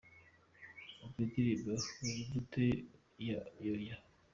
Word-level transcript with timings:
Umva 1.03 1.19
indirimbo 1.23 1.71
Wiyumva 2.01 2.29
gute 2.31 2.63
ya 3.27 3.39
Yoya:. 3.65 3.97